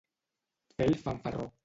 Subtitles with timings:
[0.77, 1.47] Fer el fanfarró.